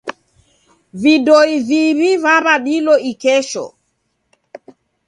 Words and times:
Vidoi 1.01 1.51
viw'i 1.67 2.11
vaw'adilo 2.23 2.95
ikesho. 3.11 3.65